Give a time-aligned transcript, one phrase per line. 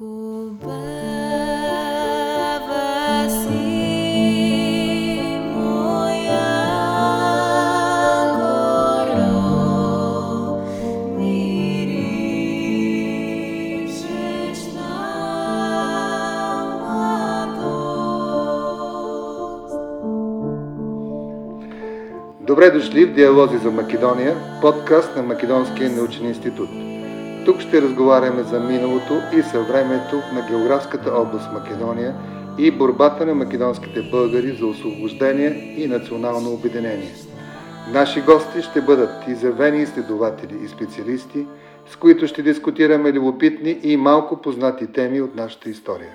[0.00, 0.10] Добре
[22.70, 26.97] дошли в Диалози за Македония, подкаст на Македонския научен институт.
[27.48, 32.14] Тук ще разговаряме за миналото и съвремето на географската област Македония
[32.58, 37.14] и борбата на македонските българи за освобождение и национално обединение.
[37.92, 41.46] Наши гости ще бъдат изявени изследователи и специалисти,
[41.90, 46.10] с които ще дискутираме любопитни и малко познати теми от нашата история.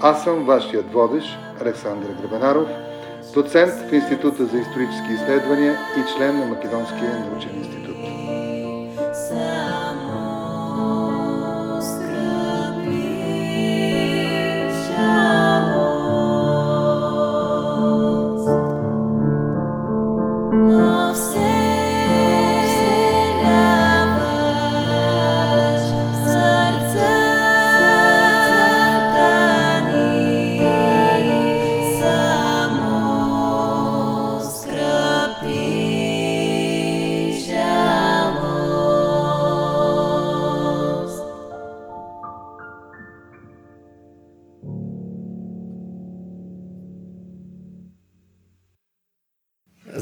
[0.00, 2.68] Аз съм вашият водещ, Александър Гребенаров–
[3.34, 7.89] доцент в Института за исторически изследвания и член на Македонския научен институт.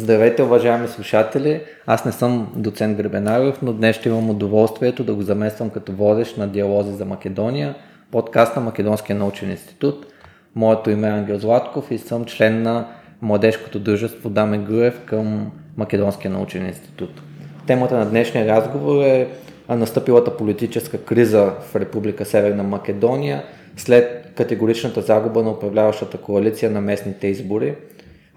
[0.08, 1.60] Здравейте, уважаеми слушатели!
[1.86, 6.38] Аз не съм доцент Гребенаров, но днес ще имам удоволствието да го замествам като водещ
[6.38, 7.74] на Диалози за Македония,
[8.10, 10.06] подкаст на Македонския научен институт.
[10.54, 12.86] Моето име е Ангел Златков и съм член на
[13.22, 17.22] младежкото дружество Даме Груев към Македонския научен институт.
[17.66, 19.28] Темата на днешния разговор е
[19.68, 23.42] настъпилата политическа криза в Република Северна Македония
[23.76, 27.74] след категоричната загуба на управляващата коалиция на местните избори–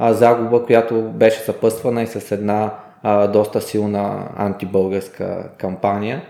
[0.03, 2.73] а, загуба, която беше съпъствана и с една
[3.03, 6.21] а, доста силна антибългарска кампания,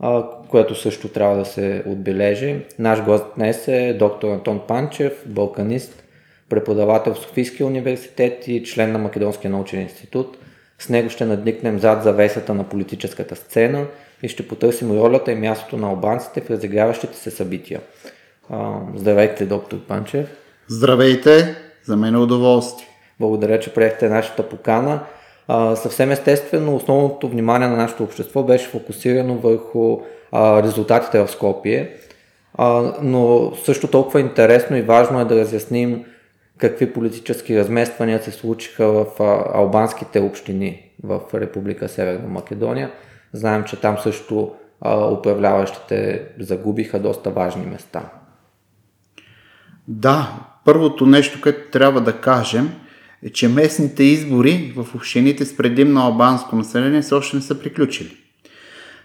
[0.00, 2.56] а, което също трябва да се отбележи.
[2.78, 6.04] Наш гост днес е доктор Антон Панчев, балканист,
[6.48, 10.38] преподавател в Софийския университет и член на Македонския научен институт.
[10.78, 13.86] С него ще надникнем зад завесата на политическата сцена
[14.22, 17.80] и ще потърсим ролята и мястото на албанците в разиграващите се събития.
[18.94, 20.28] Здравейте, доктор Панчев.
[20.68, 22.91] Здравейте, за мен е удоволствие.
[23.22, 25.00] Благодаря, че приехте нашата покана.
[25.48, 30.00] А, съвсем естествено, основното внимание на нашето общество беше фокусирано върху
[30.32, 31.90] а, резултатите в Скопие,
[32.54, 36.04] а, но също толкова интересно и важно е да разясним
[36.58, 42.90] какви политически размествания се случиха в а, албанските общини в Република Северна Македония.
[43.32, 48.02] Знаем, че там също а, управляващите загубиха доста важни места.
[49.88, 50.32] Да,
[50.64, 52.70] първото нещо, което трябва да кажем–
[53.26, 58.16] е, че местните избори в общините с предимно албанско население все още не са приключили.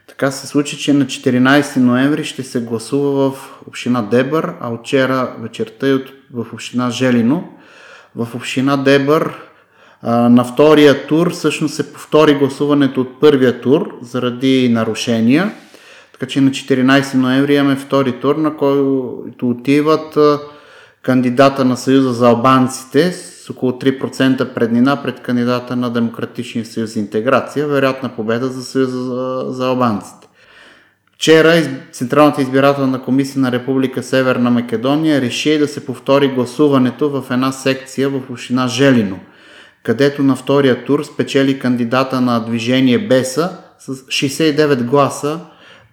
[0.07, 5.35] Така се случи, че на 14 ноември ще се гласува в община Дебър, а вчера
[5.39, 5.99] вечерта и
[6.33, 7.53] в община Желино.
[8.15, 9.33] В община Дебър
[10.03, 15.51] на втория тур всъщност се повтори гласуването от първия тур заради нарушения.
[16.13, 20.17] Така че на 14 ноември имаме втори тур, на който отиват
[21.01, 23.11] кандидата на Съюза за албанците
[23.49, 29.67] около 3% преднина пред кандидата на Демократичния съюз интеграция, вероятна победа за Съюза за, за
[29.67, 30.27] албанците.
[31.13, 37.51] Вчера Централната избирателна комисия на Република Северна Македония реши да се повтори гласуването в една
[37.51, 39.19] секция в община Желино,
[39.83, 45.39] където на втория тур спечели кандидата на движение Беса с 69 гласа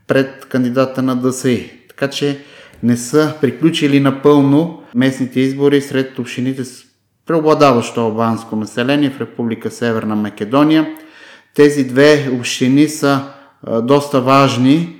[0.06, 1.70] пред кандидата на ДСИ.
[1.88, 2.38] Така че
[2.82, 6.84] не са приключили напълно местните избори сред общините с
[7.26, 10.86] преобладаващо албанско население в Република Северна Македония.
[11.54, 13.20] Тези две общини са
[13.82, 14.96] доста важни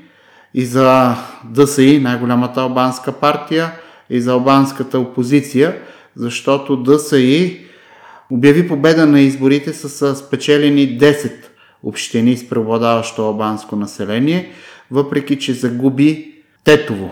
[0.54, 3.72] и за ДСИ, най-голямата албанска партия,
[4.10, 5.76] и за албанската опозиция,
[6.16, 7.60] защото ДСИ
[8.30, 11.32] обяви победа на изборите с спечелени 10
[11.82, 14.53] общини с преобладаващо албанско население,
[14.91, 16.34] въпреки че загуби
[16.65, 17.10] Тетово,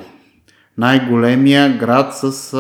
[0.79, 2.55] най-големия град с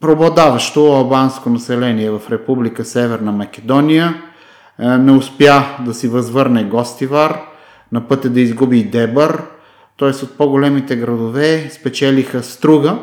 [0.00, 4.22] преобладаващо албанско население в Република Северна Македония.
[4.78, 7.40] Е, не успя да си възвърне Гостивар,
[7.92, 9.42] на пътя да изгуби Дебър,
[9.98, 10.08] т.е.
[10.08, 12.98] от по-големите градове спечелиха Струга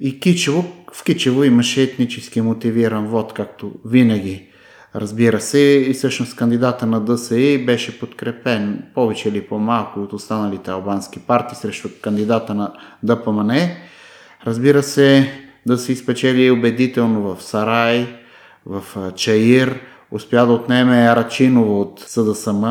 [0.00, 0.64] и Кичево.
[0.92, 4.48] В Кичево имаше етнически мотивиран вод, както винаги
[4.94, 11.18] разбира се, и всъщност кандидата на ДСИ беше подкрепен повече или по-малко от останалите албански
[11.18, 12.72] партии срещу кандидата на
[13.02, 13.52] ДПМН.
[14.46, 15.32] Разбира се,
[15.66, 18.06] да се изпечели убедително в Сарай,
[18.66, 18.82] в
[19.16, 19.80] Чаир,
[20.10, 22.64] успя да отнеме Арачиново от СДСМ.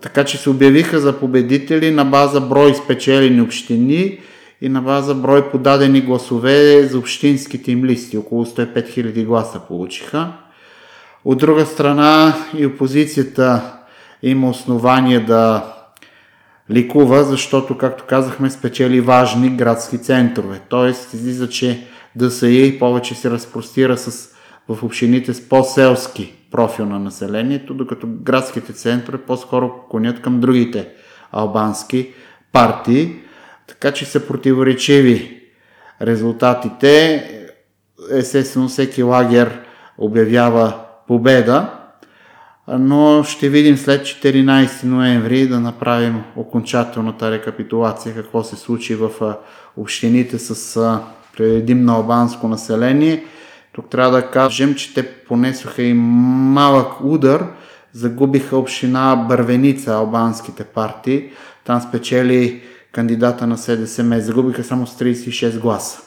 [0.00, 4.18] Така че се обявиха за победители на база брой спечелени общини
[4.60, 8.18] и на база брой подадени гласове за общинските им листи.
[8.18, 10.32] Около 105 000 гласа получиха.
[11.24, 13.72] От друга страна и опозицията
[14.22, 15.75] има основание да
[16.70, 20.60] ликува, защото, както казахме, спечели важни градски центрове.
[20.68, 21.86] Тоест, излиза, че
[22.16, 24.34] ДСИ повече се разпростира с,
[24.68, 30.88] в общините с по-селски профил на населението, докато градските центрове по-скоро конят към другите
[31.32, 32.12] албански
[32.52, 33.14] партии.
[33.66, 35.40] Така че са противоречиви
[36.02, 37.22] резултатите.
[38.12, 39.60] Естествено, всеки лагер
[39.98, 40.74] обявява
[41.08, 41.75] победа,
[42.68, 49.10] но ще видим след 14 ноември да направим окончателната рекапитулация какво се случи в
[49.76, 51.00] общините с
[51.36, 53.24] предимно албанско население.
[53.72, 57.46] Тук трябва да кажем, че те понесоха и малък удар,
[57.92, 61.24] загубиха община Бървеница, албанските партии.
[61.64, 62.62] Там спечели
[62.92, 66.00] кандидата на СДСМ, загубиха само с 36 гласа.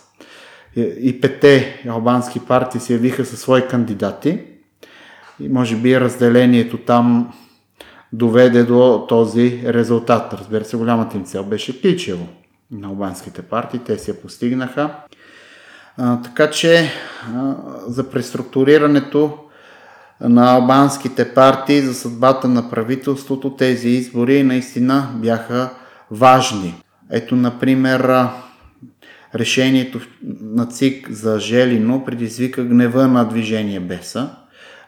[0.75, 4.39] И пете албански партии се явиха със свои кандидати.
[5.39, 7.33] И може би разделението там
[8.13, 10.33] доведе до този резултат.
[10.33, 12.27] Разбира се, голямата им цел беше Кичево
[12.71, 13.79] на албанските партии.
[13.85, 14.95] Те се постигнаха.
[15.97, 16.91] А, така че
[17.35, 17.55] а,
[17.87, 19.37] за преструктурирането
[20.21, 25.69] на албанските партии, за съдбата на правителството, тези избори наистина бяха
[26.11, 26.75] важни.
[27.11, 28.27] Ето, например,
[29.35, 29.99] решението
[30.41, 34.29] на ЦИК за Желино предизвика гнева на движение Беса.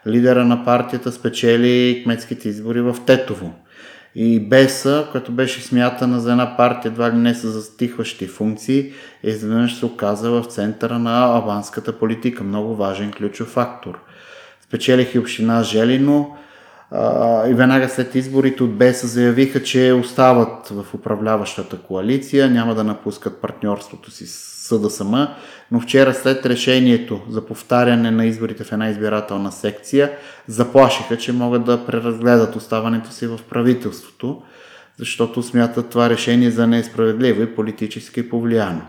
[0.06, 3.54] Лидера на партията спечели кметските избори в Тетово.
[4.14, 9.74] И Беса, която беше смятана за една партия, едва ли не са застихващи функции, изведнъж
[9.74, 12.44] се оказа в центъра на албанската политика.
[12.44, 13.98] Много важен ключов фактор.
[14.60, 16.36] Спечелих и община Желино
[17.48, 23.40] и веднага след изборите от Беса заявиха, че остават в управляващата коалиция, няма да напускат
[23.40, 25.14] партньорството си с СДСМ,
[25.70, 30.10] но вчера след решението за повтаряне на изборите в една избирателна секция,
[30.46, 34.42] заплашиха, че могат да преразгледат оставането си в правителството,
[34.98, 38.82] защото смятат това решение за несправедливо и политически повлияно.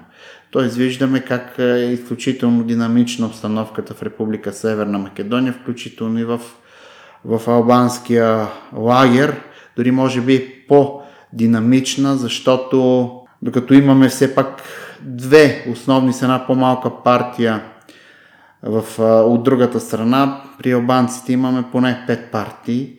[0.51, 6.39] Тоест виждаме как е изключително динамична обстановката в Република Северна Македония, включително и в,
[7.25, 9.41] в албанския лагер,
[9.77, 13.09] дори може би по-динамична, защото
[13.41, 14.61] докато имаме все пак
[15.03, 17.63] две основни с една по-малка партия
[18.63, 20.41] в, от другата страна.
[20.59, 22.97] При албанците имаме поне пет партии,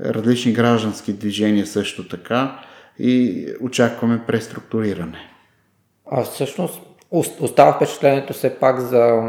[0.00, 2.58] различни граждански движения също така
[2.98, 5.30] и очакваме преструктуриране.
[6.10, 6.80] А всъщност
[7.40, 9.22] остава впечатлението все пак за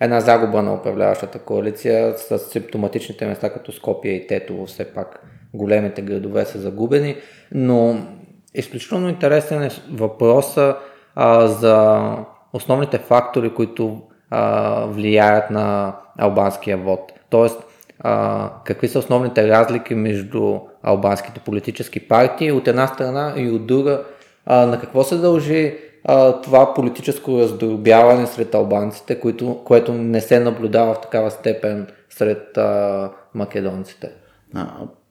[0.00, 6.02] една загуба на управляващата коалиция с симптоматичните места като Скопия и Тетово, все пак големите
[6.02, 7.16] градове са загубени,
[7.52, 8.06] но
[8.54, 10.76] изключително интересен е въпроса
[11.14, 12.16] а, за
[12.52, 17.12] основните фактори, които а, влияят на албанския вод.
[17.30, 17.64] Тоест,
[18.00, 24.02] а, какви са основните разлики между албанските политически партии от една страна и от друга,
[24.46, 30.40] а, на какво се дължи а, това политическо раздробяване сред албанците, което, което не се
[30.40, 34.10] наблюдава в такава степен сред а, македонците?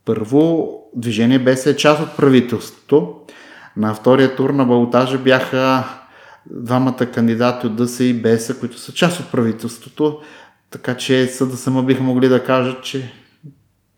[0.05, 3.15] Първо, движение беше част от правителството.
[3.77, 5.83] На втория тур на балотажа бяха
[6.49, 10.19] двамата кандидати от ДС и БЕСА, които са част от правителството,
[10.71, 13.11] така че съда само биха могли да кажат, че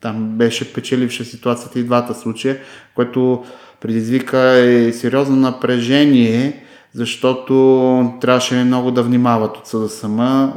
[0.01, 2.58] там беше печеливша ситуацията и двата случая,
[2.96, 3.43] което
[3.81, 10.53] предизвика и сериозно напрежение, защото трябваше много да внимават от съда сама,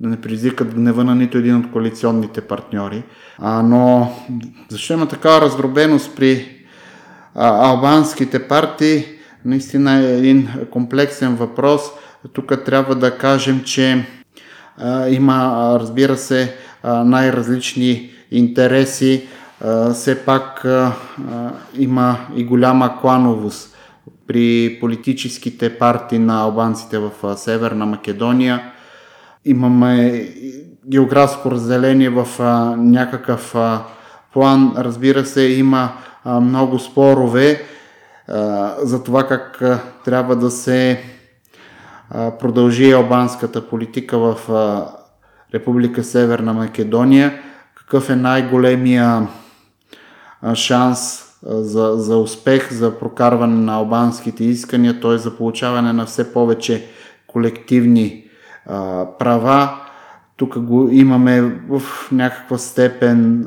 [0.00, 3.02] да не предизвикат гнева на нито един от коалиционните партньори.
[3.38, 4.12] А, но
[4.68, 6.48] защо има такава раздробеност при
[7.34, 9.04] а, албанските партии?
[9.44, 11.82] Наистина е един комплексен въпрос.
[12.32, 14.06] Тук трябва да кажем, че
[14.78, 19.26] а, има, разбира се, а, най-различни интереси.
[19.60, 20.66] А, все пак
[21.78, 23.76] има и голяма клановост
[24.26, 28.62] при политическите партии на албанците в Северна Македония.
[29.44, 30.28] Имаме
[30.86, 32.26] географско разделение в
[32.78, 33.54] някакъв
[34.32, 34.74] план.
[34.76, 35.92] Разбира се, има
[36.26, 37.62] много спорове
[38.82, 39.62] за това как
[40.04, 41.02] трябва да се
[42.40, 44.36] продължи албанската политика в
[45.54, 47.42] Република Северна Македония.
[47.74, 49.28] какъв е най-големия
[50.54, 55.18] шанс за, за успех, за прокарване на албанските искания, т.е.
[55.18, 56.86] за получаване на все повече
[57.26, 58.24] колективни
[58.66, 59.80] а, права.
[60.36, 63.46] Тук го имаме в някаква степен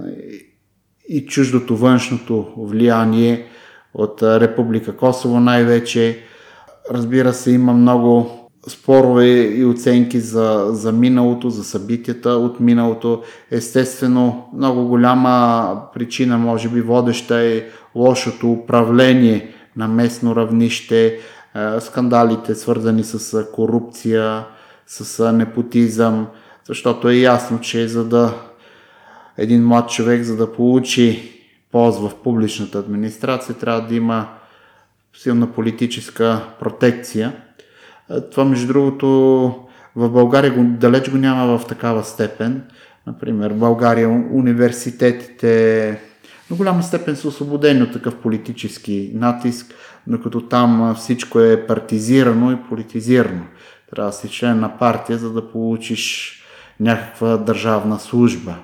[1.09, 3.45] и чуждото външното влияние
[3.95, 6.19] от Република Косово най-вече.
[6.91, 8.29] Разбира се, има много
[8.67, 13.21] спорове и оценки за, за миналото, за събитията от миналото.
[13.51, 17.63] Естествено, много голяма причина, може би водеща е
[17.95, 21.19] лошото управление на местно равнище,
[21.79, 24.45] скандалите свързани с корупция,
[24.87, 26.27] с непотизъм,
[26.67, 28.33] защото е ясно, че за да
[29.37, 31.34] един млад човек, за да получи
[31.75, 34.27] ползва в публичната администрация, трябва да има
[35.13, 37.35] силна политическа протекция.
[38.31, 39.07] Това, между другото,
[39.95, 42.63] в България го, далеч го няма в такава степен.
[43.07, 45.99] Например, в България университетите
[46.49, 49.73] до голяма степен са освободени от такъв политически натиск,
[50.07, 53.43] докато там всичко е партизирано и политизирано.
[53.91, 56.33] Трябва да си член на партия, за да получиш
[56.79, 58.55] някаква държавна служба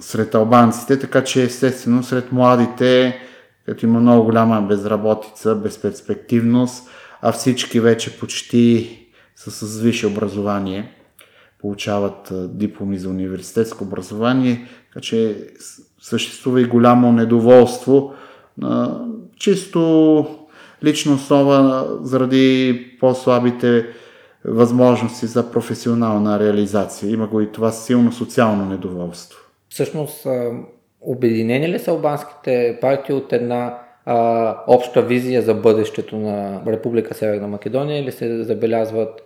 [0.00, 3.20] сред албанците, така че естествено сред младите,
[3.66, 6.88] като има много голяма безработица, безперспективност,
[7.22, 8.98] а всички вече почти
[9.36, 10.92] са с висше образование,
[11.58, 15.46] получават дипломи за университетско образование, така че
[16.00, 18.14] съществува и голямо недоволство
[19.38, 20.26] чисто
[20.84, 23.86] лична основа заради по-слабите
[24.48, 27.10] възможности за професионална реализация.
[27.10, 29.38] Има го и това силно социално недоволство.
[29.68, 30.26] Всъщност,
[31.00, 37.48] обединени ли са албанските партии от една а, обща визия за бъдещето на Република Северна
[37.48, 39.22] Македония или се забелязват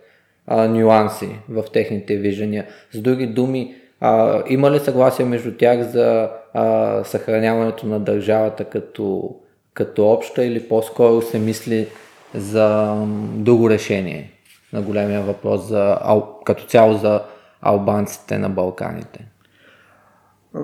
[0.47, 2.65] а, нюанси в техните виждания?
[2.91, 9.35] С други думи, а, има ли съгласие между тях за а, съхраняването на държавата като,
[9.73, 11.87] като обща или по-скоро се мисли
[12.33, 12.95] за
[13.35, 14.31] друго решение
[14.73, 15.97] на големия въпрос за,
[16.45, 17.21] като цяло за
[17.61, 19.27] албанците на Балканите?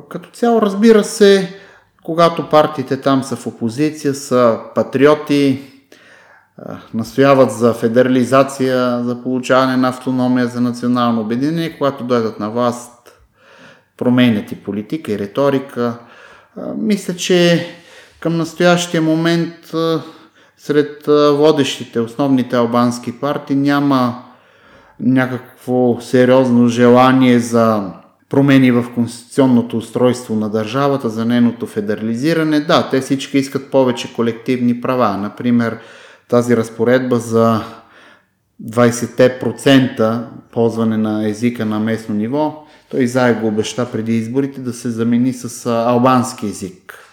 [0.09, 1.55] Като цяло, разбира се,
[2.03, 5.61] когато партиите там са в опозиция, са патриоти,
[6.93, 13.19] настояват за федерализация, за получаване на автономия, за национално обединение, когато дойдат на власт,
[13.97, 15.99] променят и политика, и риторика.
[16.77, 17.67] Мисля, че
[18.19, 19.71] към настоящия момент
[20.57, 24.23] сред водещите, основните албански партии няма
[24.99, 27.93] някакво сериозно желание за
[28.29, 32.59] промени в конституционното устройство на държавата, за нейното федерализиране.
[32.59, 35.17] Да, те всички искат повече колективни права.
[35.17, 35.77] Например,
[36.29, 37.61] тази разпоредба за
[38.63, 45.33] 20% ползване на езика на местно ниво, той заедно обеща преди изборите да се замени
[45.33, 47.06] с албански език.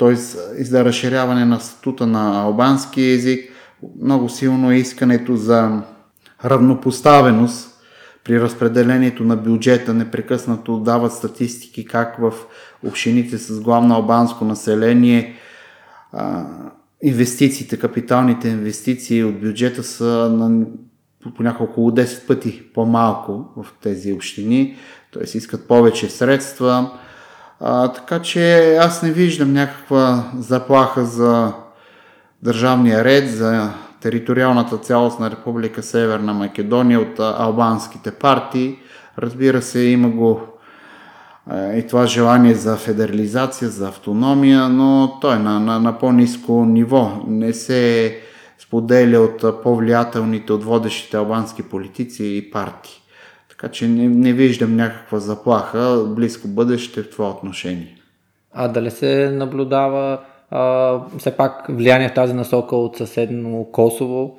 [0.00, 0.16] Т.е.
[0.64, 3.52] за разширяване на статута на албански език.
[4.02, 5.82] Много силно е искането за
[6.44, 7.70] равнопоставеност
[8.24, 12.32] при разпределението на бюджета непрекъснато дават статистики как в
[12.86, 15.34] общините с главно албанско население
[17.02, 20.66] инвестициите, капиталните инвестиции от бюджета са на
[21.36, 24.76] понякога около 10 пъти по-малко в тези общини,
[25.12, 25.38] т.е.
[25.38, 26.90] искат повече средства.
[27.60, 31.52] А, така че аз не виждам някаква заплаха за
[32.42, 38.78] държавния ред, за териториалната цялост на Република Северна Македония от албанските партии.
[39.18, 40.40] Разбира се, има го
[41.54, 47.12] и това желание за федерализация, за автономия, но той е на, на, на по-низко ниво.
[47.26, 48.16] Не се
[48.58, 52.99] споделя от по-влиятелните, от водещите албански политици и партии.
[53.60, 57.96] Така че не, не виждам някаква заплаха близко бъдеще в това отношение.
[58.52, 64.38] А дали се наблюдава а, все пак влияние в тази насока от съседно Косово?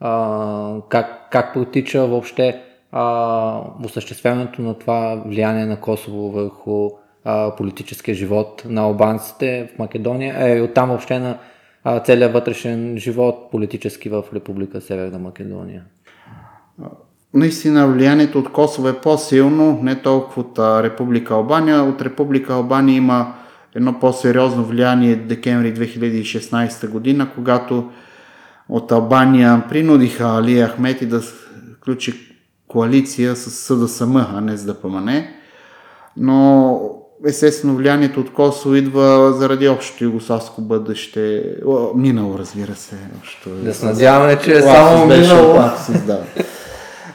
[0.00, 6.90] А, как, как протича въобще а, осъществяването на това влияние на Косово върху
[7.24, 11.38] а, политическия живот на албанците в Македония, а и оттам въобще на
[11.84, 15.84] а, целият вътрешен живот политически в Република Северна Македония?
[17.34, 21.82] Наистина влиянието от Косово е по-силно, не толкова от Република Албания.
[21.82, 23.34] От Република Албания има
[23.74, 27.90] едно по-сериозно влияние декември 2016 година, когато
[28.68, 31.22] от Албания принудиха Али Ахмети да
[31.80, 32.36] включи
[32.68, 35.08] коалиция с СДСМ, а не с ДПМН.
[36.16, 36.80] Но
[37.26, 41.44] естествено влиянието от Косово идва заради общото югославско бъдеще.
[41.66, 42.96] О, минало, разбира се.
[43.18, 43.50] Общо...
[43.50, 45.60] Да се надяваме, че е само минало.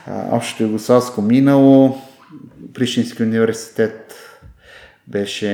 [0.08, 1.98] Общото югославско минало.
[2.74, 4.16] Пришински университет
[5.08, 5.52] беше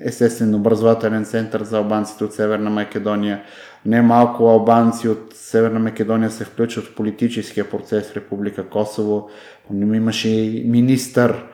[0.00, 3.42] естествен образователен център за албанците от Северна Македония.
[3.86, 9.28] Немалко албанци от Северна Македония се включват в политическия процес в Република Косово.
[9.72, 11.44] Имаше и министър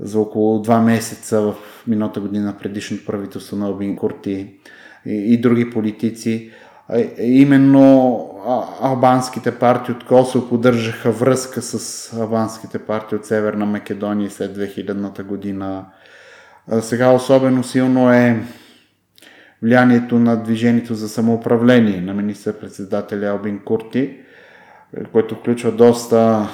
[0.00, 1.54] за около два месеца в
[1.86, 4.48] миналата година предишното правителство на Обин Курти
[5.06, 6.50] и, и други политици.
[7.18, 8.29] Именно
[8.82, 15.84] албанските партии от Косово поддържаха връзка с албанските партии от Северна Македония след 2000-та година.
[16.80, 18.42] Сега особено силно е
[19.62, 24.16] влиянието на движението за самоуправление на министър-председателя Албин Курти,
[25.12, 26.48] което включва доста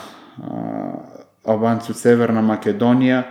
[1.48, 3.26] албанци от Северна Македония,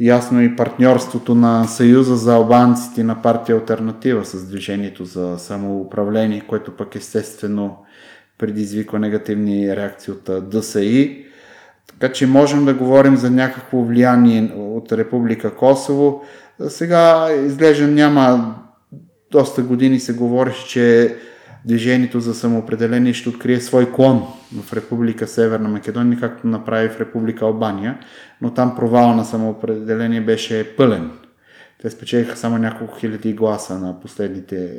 [0.00, 6.76] ясно и партньорството на Съюза за албанците на партия Альтернатива с движението за самоуправление, което
[6.76, 7.76] пък естествено
[8.42, 11.24] предизвиква негативни реакции от ДСИ.
[11.86, 16.22] Така че можем да говорим за някакво влияние от Република Косово.
[16.68, 18.54] Сега изглежда няма
[19.30, 21.16] доста години се говореше, че
[21.64, 24.26] движението за самоопределение ще открие свой клон
[24.62, 27.98] в Република Северна Македония, както направи в Република Албания,
[28.40, 31.10] но там провал на самоопределение беше пълен.
[31.82, 34.70] Те спечелиха само няколко хиляди гласа на последните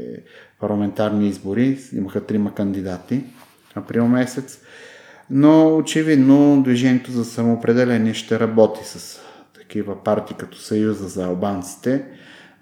[0.60, 1.77] парламентарни избори.
[1.93, 3.24] Имаха трима кандидати
[3.75, 4.59] април месец.
[5.29, 9.19] Но очевидно движението за самоопределение ще работи с
[9.53, 12.05] такива партии като Съюза за албанците,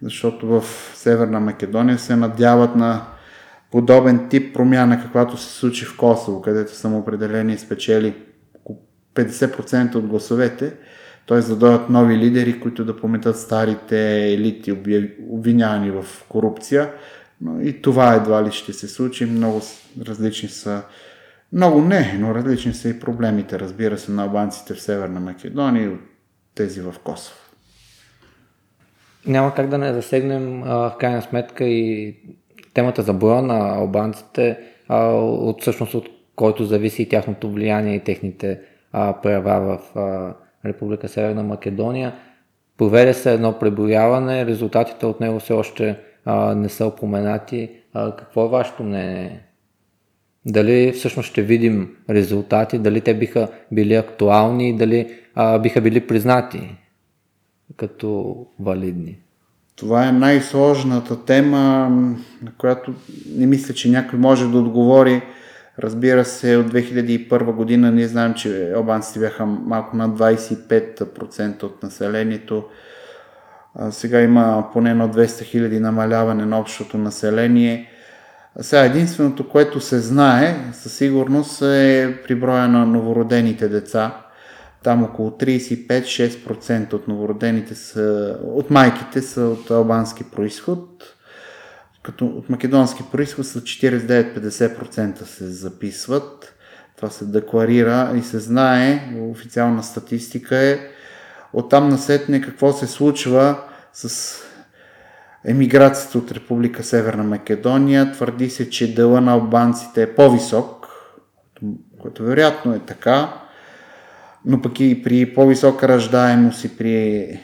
[0.01, 0.63] защото в
[0.95, 3.05] Северна Македония се надяват на
[3.71, 8.15] подобен тип промяна, каквато се случи в Косово, където самоопределение спечели
[9.15, 10.73] 50% от гласовете,
[11.27, 11.39] т.е.
[11.39, 14.71] да дойдат нови лидери, които да пометат старите елити,
[15.29, 16.91] обвинявани в корупция.
[17.41, 19.25] Но и това едва ли ще се случи.
[19.25, 19.61] Много
[20.07, 20.83] различни са
[21.53, 25.87] много не, но различни са и проблемите, разбира се, на албанците в Северна Македония и
[25.87, 25.99] от
[26.55, 27.37] тези в Косово.
[29.27, 32.15] Няма как да не засегнем а, в крайна сметка и
[32.73, 38.03] темата за броя на албанците, а, от всъщност от който зависи и тяхното влияние и
[38.03, 38.59] техните
[38.91, 42.15] а, права в а, Република Северна Македония.
[42.77, 47.69] Проведе се едно преброяване, резултатите от него все още а, не са упоменати.
[47.93, 49.43] А, какво е вашето мнение?
[50.45, 56.77] Дали всъщност ще видим резултати, дали те биха били актуални, дали а, биха били признати
[57.77, 59.17] като валидни?
[59.75, 61.89] Това е най-сложната тема,
[62.41, 62.93] на която
[63.35, 65.21] не мисля, че някой може да отговори.
[65.79, 72.63] Разбира се, от 2001 година ние знаем, че албанците бяха малко над 25% от населението.
[73.91, 77.89] Сега има поне на 200 хиляди намаляване на общото население.
[78.61, 84.15] Сега единственото, което се знае със сигурност е при броя на новородените деца.
[84.83, 91.03] Там около 35-6% от новородените са, от майките са от албански происход,
[92.03, 96.55] като от македонски происход са 49-50% се записват.
[96.95, 100.79] Това се декларира и се знае, официална статистика е.
[101.53, 103.57] Оттам насетне какво се случва
[103.93, 104.35] с
[105.45, 108.11] емиграцията от Република Северна Македония.
[108.11, 110.87] Твърди се, че дела на албанците е по-висок,
[112.01, 113.33] което вероятно е така,
[114.45, 117.39] но пък и при по-висока раждаемост и при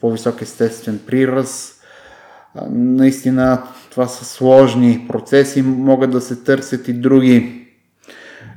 [0.00, 1.80] по-висок естествен прираз,
[2.70, 7.67] наистина това са сложни процеси, могат да се търсят и други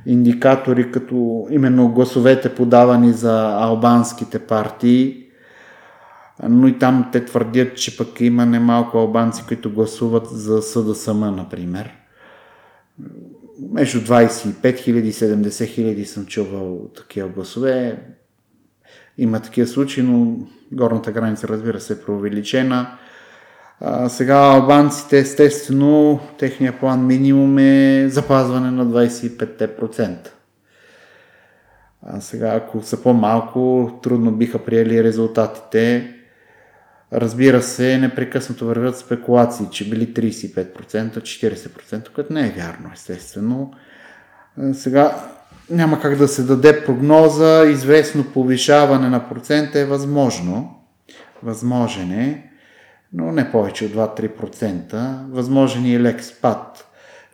[0.06, 5.26] индикатори, като именно гласовете подавани за албанските партии,
[6.48, 11.92] но и там те твърдят, че пък има немалко албанци, които гласуват за СДСМ, например.
[13.72, 18.02] Между 25 000 и 70 000 съм чувал такива гласове.
[19.18, 20.36] Има такива случаи, но
[20.72, 22.98] горната граница, разбира се, е преувеличена.
[24.08, 30.28] Сега албанците, естествено, техния план минимум е запазване на 25%.
[32.06, 36.14] А сега, ако са по-малко, трудно биха приели резултатите.
[37.12, 43.72] Разбира се, непрекъснато вървят спекулации, че били 35%, 40%, което не е вярно, естествено.
[44.72, 45.16] Сега
[45.70, 50.76] няма как да се даде прогноза, известно повишаване на процента е възможно.
[51.42, 52.51] Възможен е,
[53.12, 55.16] но не повече от 2-3%.
[55.30, 56.88] Възможен и лек спад.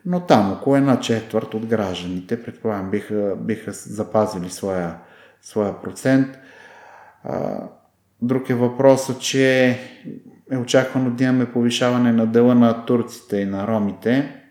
[0.06, 4.94] Но там около една четвърт от гражданите, предполагам, биха, биха запазили своя,
[5.42, 6.26] своя процент.
[8.22, 9.78] Друг е въпросът, че
[10.50, 14.42] е очаквано да имаме повишаване на дела на турците и на ромите,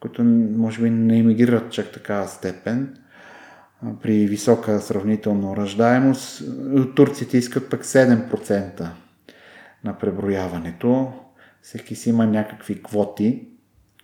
[0.00, 2.96] които може би не иммигрират чак такава степен.
[4.02, 6.42] при висока сравнително ръждаемост.
[6.94, 8.88] Турците искат пък 7%
[9.84, 11.12] на преброяването.
[11.62, 13.48] Всеки си има някакви квоти,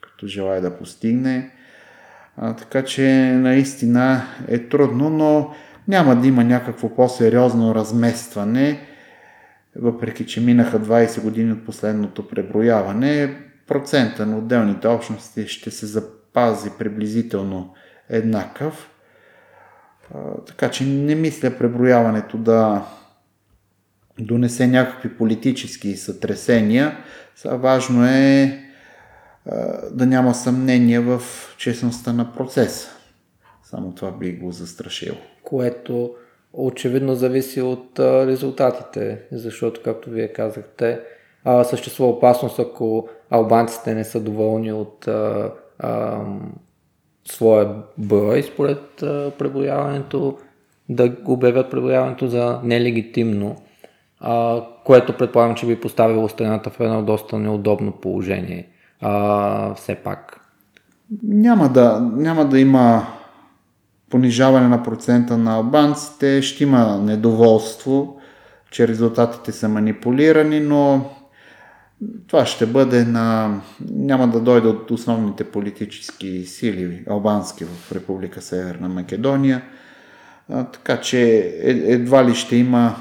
[0.01, 1.51] като желая да постигне.
[2.37, 5.55] А, така че наистина е трудно, но
[5.88, 8.81] няма да има някакво по-сериозно разместване,
[9.77, 13.37] въпреки че минаха 20 години от последното преброяване,
[13.67, 17.75] процента на отделните общности ще се запази приблизително
[18.09, 18.91] еднакъв.
[20.47, 22.85] Така че не мисля преброяването да
[24.20, 26.96] донесе някакви политически сътресения.
[27.44, 28.59] Важно е
[29.90, 31.22] да няма съмнение в
[31.59, 32.88] честността на процеса.
[33.62, 35.16] Само това би го застрашило.
[35.42, 36.14] Което
[36.52, 41.00] очевидно зависи от резултатите, защото, както вие казахте,
[41.64, 46.20] съществува опасност, ако албанците не са доволни от а, а,
[47.24, 48.81] своя брой според
[49.38, 50.38] преброяването,
[50.88, 53.57] да обявят преброяването за нелегитимно,
[54.20, 58.68] а, което предполагам, че би поставило страната в едно доста неудобно положение.
[59.00, 60.40] А, все пак.
[61.22, 63.07] Няма да, няма да има
[64.11, 68.20] понижаване на процента на албанците, ще има недоволство,
[68.70, 71.11] че резултатите са манипулирани, но
[72.26, 73.61] това ще бъде на...
[73.90, 79.62] няма да дойде от основните политически сили албански в Република Северна Македония.
[80.48, 81.20] Така че
[81.62, 82.96] е, едва ли ще има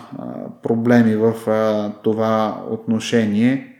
[0.63, 1.33] проблеми в
[2.03, 3.73] това отношение.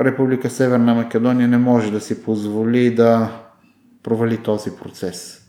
[0.00, 3.30] Република Северна Македония не може да си позволи да
[4.02, 5.48] провали този процес,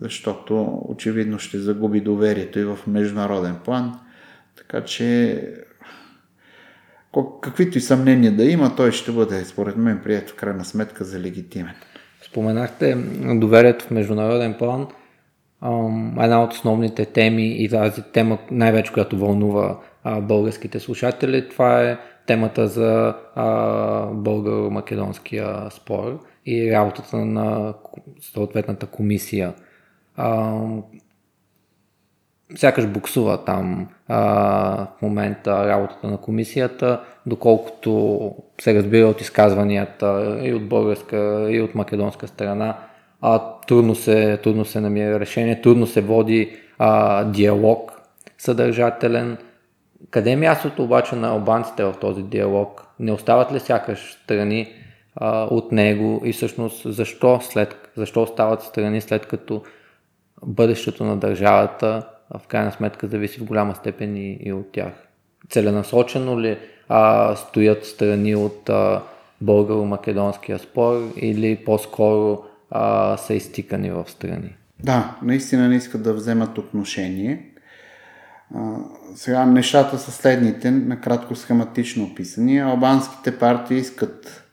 [0.00, 3.98] защото очевидно ще загуби доверието и в международен план.
[4.56, 5.42] Така че
[7.40, 11.20] каквито и съмнения да има, той ще бъде, според мен, прият в крайна сметка за
[11.20, 11.74] легитимен.
[12.22, 12.94] Споменахте
[13.34, 14.86] доверието в международен план.
[16.20, 19.78] Една от основните теми и тази тема, най-вече която вълнува
[20.20, 23.14] българските слушатели, това е темата за
[24.14, 27.74] българо-македонския спор и работата на
[28.20, 29.54] съответната комисия.
[32.56, 34.18] Сякаш буксува там а,
[34.98, 41.74] в момента работата на комисията, доколкото се разбира от изказванията и от българска, и от
[41.74, 42.76] македонска страна,
[43.20, 47.92] а, трудно, се, трудно се намира решение, трудно се води а, диалог
[48.38, 49.36] съдържателен.
[50.10, 52.86] Къде е мястото обаче на албанците в този диалог?
[53.00, 54.72] Не остават ли сякаш страни
[55.16, 59.62] а, от него и всъщност защо, след, защо остават страни след като
[60.46, 64.92] бъдещето на държавата в крайна сметка зависи в голяма степен и, и от тях.
[65.48, 68.70] Целенасочено ли а, стоят страни от
[69.40, 74.56] българо-македонския спор или по-скоро а, са изтикани в страни?
[74.82, 77.50] Да, наистина не искат да вземат отношение.
[78.54, 78.76] А,
[79.14, 82.58] сега нещата са следните, накратко схематично описани.
[82.58, 84.44] Албанските партии искат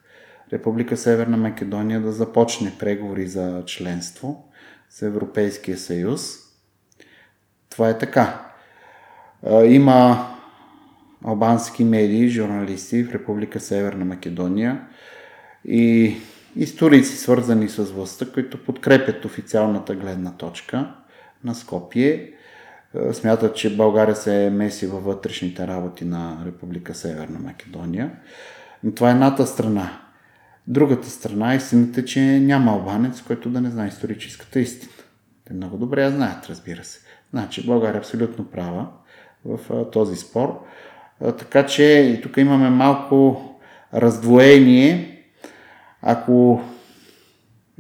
[0.54, 4.50] Република Северна Македония да започне преговори за членство
[4.90, 6.38] с Европейския съюз–
[7.76, 8.42] това е така.
[9.66, 10.28] Има
[11.26, 14.82] албански медии, журналисти в Република Северна Македония
[15.66, 16.16] и
[16.56, 20.96] историци, свързани с властта, които подкрепят официалната гледна точка
[21.44, 22.32] на Скопие.
[23.14, 28.12] Смятат, че България се е меси във вътрешните работи на Република Северна Македония.
[28.84, 30.02] Но това е едната страна.
[30.68, 34.94] Другата страна истината е, че няма албанец, който да не знае историческата истина.
[35.46, 37.00] Те много добре я знаят, разбира се.
[37.30, 38.88] Значи България е абсолютно права
[39.46, 40.66] в този спор.
[41.38, 43.42] Така че и тук имаме малко
[43.94, 45.15] раздвоение.
[46.02, 46.62] Ако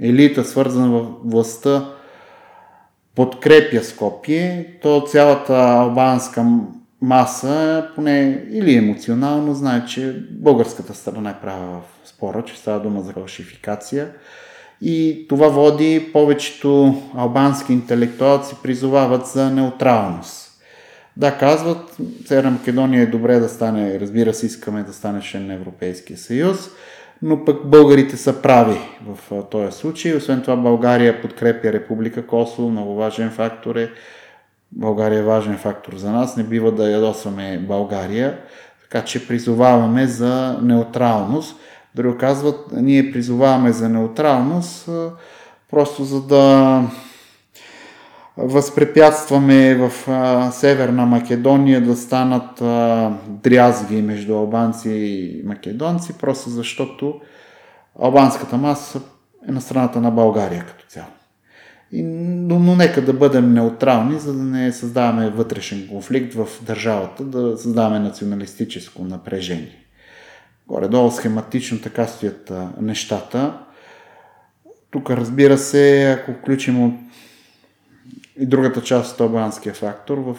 [0.01, 1.89] елита, свързана в властта,
[3.15, 6.45] подкрепя Скопие, то цялата албанска
[7.01, 13.01] маса, поне или емоционално, знае, че българската страна е права в спора, че става дума
[13.01, 14.11] за фалшификация
[14.81, 20.51] и това води повечето албански интелектуалци призовават за неутралност.
[21.17, 25.53] Да, казват, Северна Македония е добре да стане, разбира се, искаме да стане член на
[25.53, 26.69] Европейския съюз,
[27.21, 30.15] но пък българите са прави в този случай.
[30.15, 33.91] Освен това България подкрепя Република Косово, много важен фактор е.
[34.71, 38.37] България е важен фактор за нас, не бива да ядосваме България,
[38.81, 41.59] така че призоваваме за неутралност.
[41.95, 44.89] Дори казват, ние призоваваме за неутралност,
[45.71, 46.81] просто за да
[48.37, 49.91] възпрепятстваме в
[50.51, 52.59] Северна Македония да станат
[53.27, 57.21] дрязги между албанци и македонци, просто защото
[57.99, 59.01] албанската маса
[59.47, 61.07] е на страната на България като цяло.
[61.91, 67.23] И, но, но нека да бъдем неутрални, за да не създаваме вътрешен конфликт в държавата,
[67.23, 69.85] да създаваме националистическо напрежение.
[70.67, 73.53] Горе-долу схематично така стоят нещата.
[74.91, 76.97] Тук разбира се, ако включим
[78.39, 80.37] и другата част от албанския фактор, в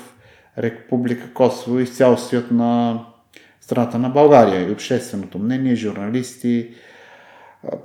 [0.58, 3.00] Република Косово изцяло стоят на
[3.60, 6.74] страната на България и общественото мнение, журналисти,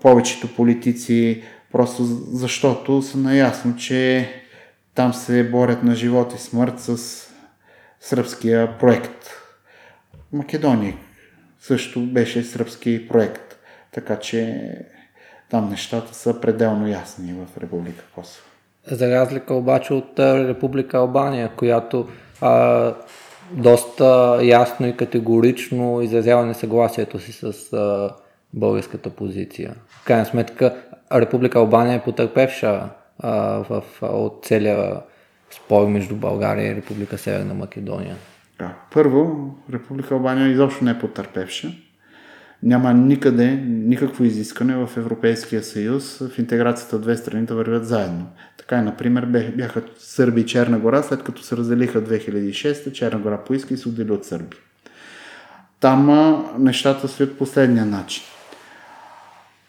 [0.02, 4.30] повечето политици, просто защото са наясно, че
[4.96, 6.98] там се борят на живот и смърт с
[8.00, 9.30] сръбския проект.
[10.34, 10.98] Македония
[11.60, 13.56] също беше сръбски проект,
[13.92, 14.72] така че
[15.50, 18.51] там нещата са пределно ясни в Република Косово.
[18.88, 22.08] За разлика обаче от Република Албания, която
[22.42, 22.94] а,
[23.52, 28.10] доста ясно и категорично изразява несъгласието си с а,
[28.54, 29.76] българската позиция.
[29.88, 30.76] В крайна сметка
[31.14, 32.90] Република Албания е потърпевша
[33.20, 33.32] а,
[33.70, 34.96] в, от целия
[35.52, 38.16] спор между България и Република Северна Македония.
[38.60, 38.74] Да.
[38.94, 41.72] Първо, Република Албания изобщо не е потърпевша.
[42.64, 48.28] Няма никъде никакво изискане в Европейския съюз в интеграцията две страни да вървят заедно.
[48.72, 53.38] Така и, например, бяха Сърби и Черна гора, след като се разделиха 2006, Черна гора
[53.38, 54.58] поиска и се отдели от Сърби.
[55.80, 56.10] Там
[56.60, 58.24] нещата стоят последния начин.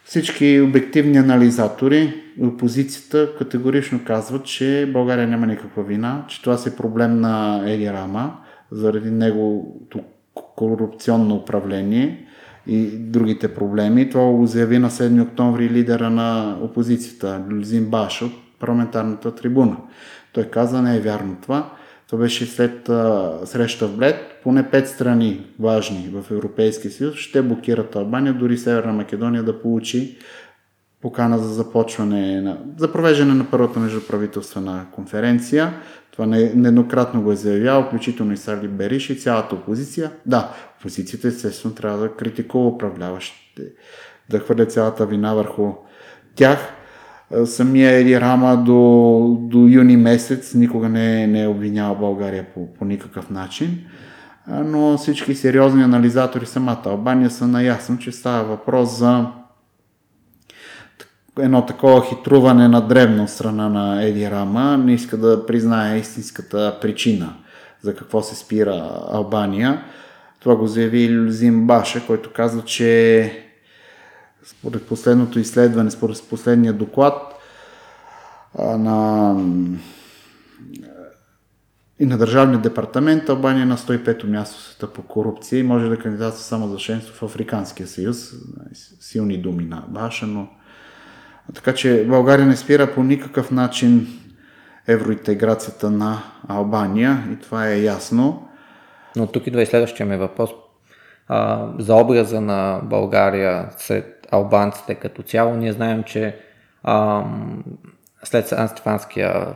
[0.05, 6.77] Всички обективни анализатори и опозицията категорично казват, че България няма никаква вина, че това си
[6.77, 8.37] проблем на Ели Рама
[8.71, 10.01] заради неговото
[10.35, 12.27] корупционно управление
[12.67, 14.11] и другите проблеми.
[14.11, 19.77] Това го заяви на 7 октомври лидера на опозицията, Люзин Баш от парламентарната трибуна.
[20.33, 21.70] Той каза, не е вярно това.
[22.07, 24.16] Това беше след а, среща в Блед.
[24.42, 30.18] Поне пет страни важни в Европейския съюз ще блокират Албания, дори Северна Македония да получи
[31.01, 35.75] покана за започване на, за провеждане на първата междуправителствена конференция.
[36.12, 40.11] Това не, нееднократно го е заявял, включително и Сарли Бериш и цялата опозиция.
[40.27, 43.62] Да, опозицията естествено трябва да критикува управляващите,
[44.31, 45.72] да хвърля цялата вина върху
[46.35, 46.59] тях.
[47.45, 52.85] Самия Еди Рама до, до юни месец никога не, не е обвинял България по, по
[52.85, 53.79] никакъв начин.
[54.49, 59.27] Но всички сериозни анализатори самата Албания са наясно, че става въпрос за
[61.38, 67.35] едно такова хитруване на древно страна на Еди Рама, не иска да признае истинската причина
[67.83, 69.85] за какво се спира Албания.
[70.40, 73.42] Това го заяви Люзин Баша, който казва, че
[74.45, 77.35] според последното изследване, според последния доклад
[78.59, 79.35] на
[82.03, 85.99] и на Държавния департамент Албания е на 105-то място света по корупция и може да
[85.99, 88.33] кандидатства само за членство в Африканския съюз.
[89.01, 90.49] Силни думи на Баша, но
[91.55, 94.07] така че България не спира по никакъв начин
[94.87, 98.49] евроинтеграцията на Албания и това е ясно.
[99.17, 100.51] Но тук идва и следващия ми въпрос.
[101.29, 106.37] А, за образа на България сред албанците като цяло, ние знаем, че
[106.83, 107.25] а,
[108.25, 109.47] след Сан-Стефанския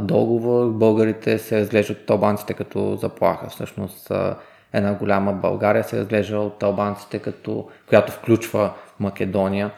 [0.00, 3.48] договор българите се разглеждат от албанците като заплаха.
[3.48, 4.12] Всъщност
[4.72, 9.70] една голяма България се разглежда от албанците като, която включва Македония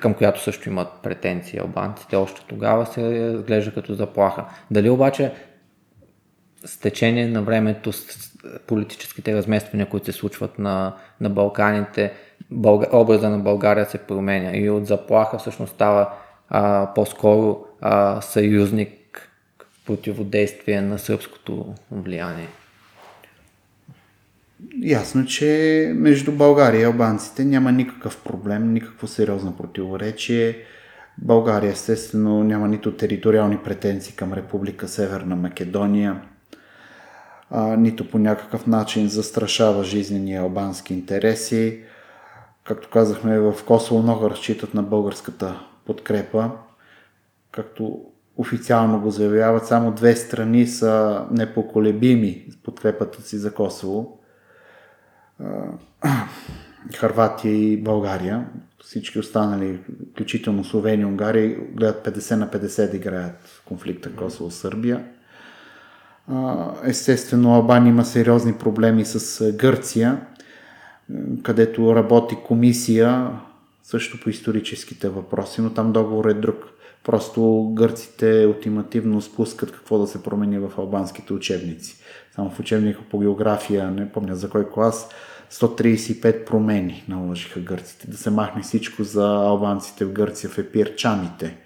[0.00, 4.44] към която също имат претенции албанците, още тогава се разглежда като заплаха.
[4.70, 5.32] Дали обаче
[6.64, 8.32] с течение на времето, с
[8.66, 12.12] политическите размествания, които се случват на, на Балканите,
[12.50, 16.12] Бълга, образа на България се променя и от заплаха всъщност става
[16.48, 19.30] а, по-скоро а, съюзник
[19.86, 22.48] противодействие на сръбското влияние.
[24.82, 30.56] Ясно, че между България и албанците няма никакъв проблем, никакво сериозно противоречие.
[31.18, 36.20] България естествено няма нито териториални претенции към Република Северна Македония,
[37.50, 41.80] а, нито по някакъв начин застрашава жизнени албански интереси.
[42.68, 46.50] Както казахме, в Косово много разчитат на българската подкрепа,
[47.52, 48.00] както
[48.36, 49.66] официално го заявяват.
[49.66, 54.18] Само две страни са непоколебими с подкрепата си за Косово
[56.96, 58.46] Харватия и България.
[58.84, 59.80] Всички останали,
[60.12, 65.02] включително Словения и Унгария, гледат 50 на 50 да играят в конфликта Косово-Сърбия.
[66.84, 70.20] Естествено, Албания има сериозни проблеми с Гърция,
[71.42, 73.30] където работи комисия
[73.82, 76.64] също по историческите въпроси, но там договор е друг.
[77.04, 81.96] Просто гърците ултимативно спускат какво да се промени в албанските учебници.
[82.34, 85.08] Само в учебника по география, не помня за кой клас,
[85.52, 88.10] 135 промени наложиха гърците.
[88.10, 91.56] Да се махне всичко за албанците в Гърция в епирчаните,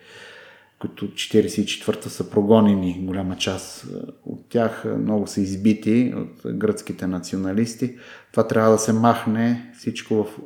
[0.83, 3.87] които 44-та са прогонени, голяма част
[4.25, 7.97] от тях много са избити от гръцките националисти.
[8.31, 10.39] Това трябва да се махне всичко в,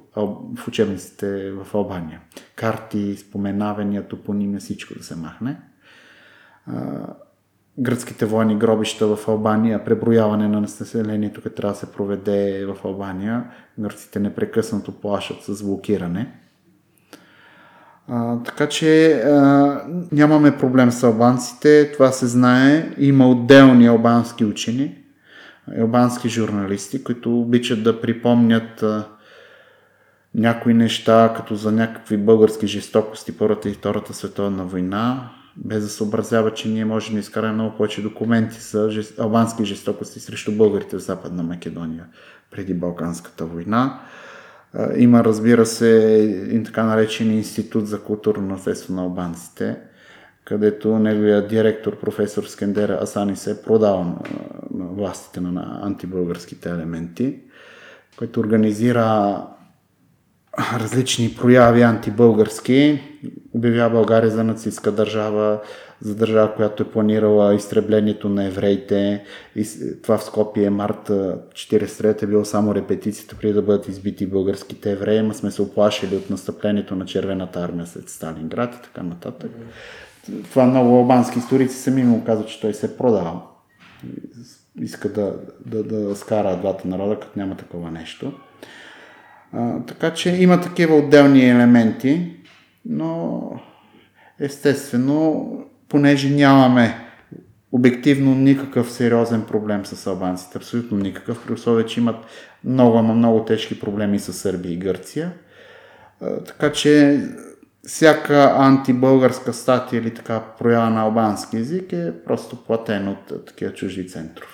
[0.57, 2.21] в учебниците в Албания.
[2.57, 5.61] Карти, споменавания, топонимия, всичко да се махне.
[7.79, 13.51] Гръцките военни гробища в Албания, преброяване на населението, като трябва да се проведе в Албания.
[13.79, 16.46] Гърците непрекъснато плашат с блокиране
[18.09, 19.81] а, така че а,
[20.13, 22.91] нямаме проблем с албанците, това се знае.
[22.99, 24.99] Има отделни албански учени,
[25.81, 29.05] албански журналисти, които обичат да припомнят а,
[30.35, 36.55] някои неща, като за някакви български жестокости Първата и Втората световна война, без да съобразява,
[36.55, 39.19] че ние можем да изкараме много повече документи за жест...
[39.19, 42.05] албански жестокости срещу българите в Западна Македония
[42.51, 44.01] преди Балканската война.
[44.97, 45.89] Има, разбира се,
[46.53, 49.77] и така наречен Институт за културно наследство на албанците,
[50.45, 54.17] където неговия директор, професор Скендера Асани, се е продава на,
[54.75, 57.39] на властите на антибългарските елементи,
[58.19, 59.43] който организира
[60.59, 63.01] различни прояви антибългарски,
[63.55, 65.61] обявява България за нацистска държава,
[66.01, 69.25] за държава, която е планирала изтреблението на евреите.
[69.57, 69.67] И
[70.03, 75.23] това в Скопие март 43 е било само репетицията преди да бъдат избити българските евреи,
[75.23, 79.51] ма сме се оплашили от настъплението на червената армия след Сталинград и така нататък.
[80.51, 83.43] Това много албански историци сами му казват, че той се е продал.
[84.81, 85.35] Иска да,
[85.67, 88.33] да, да скара двата народа, като няма такова нещо.
[89.87, 92.37] Така че има такива отделни елементи,
[92.85, 93.43] но
[94.41, 95.51] естествено
[95.89, 96.95] понеже нямаме
[97.73, 102.17] обективно никакъв сериозен проблем с албанците, абсолютно никакъв, при условие, че имат
[102.65, 105.33] много, ама много тежки проблеми с Сърбия и Гърция.
[106.47, 107.21] Така че
[107.87, 114.09] всяка антибългарска статия или така проява на албански язик е просто платена от такива чужди
[114.09, 114.53] центрове.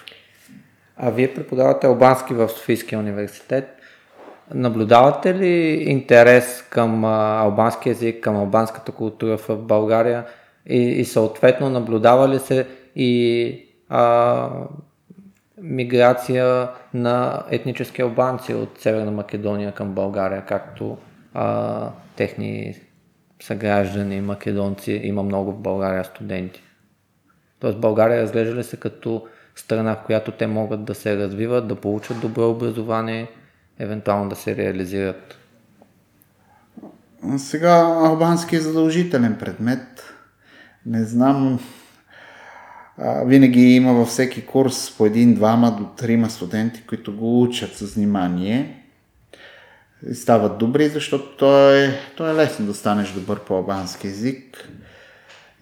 [0.96, 3.81] А вие преподавате албански в Софийския университет.
[4.54, 10.24] Наблюдавате ли интерес към албански язик, към албанската култура в България?
[10.66, 14.48] И, и съответно наблюдава ли се и а,
[15.62, 20.98] миграция на етнически албанци от Северна Македония към България, както
[21.34, 22.74] а, техни
[23.42, 26.62] съграждани македонци, има много в България студенти.
[27.60, 31.74] Тоест България разглежда ли се като страна, в която те могат да се развиват, да
[31.74, 33.28] получат добро образование,
[33.82, 35.38] евентуално да се реализират?
[37.38, 40.12] Сега албански е задължителен предмет
[40.86, 41.60] не знам,
[42.98, 47.76] а, винаги има във всеки курс по един, двама до трима студенти, които го учат
[47.76, 48.84] с внимание
[50.10, 54.68] и стават добри, защото то е, то е лесно да станеш добър по албански язик.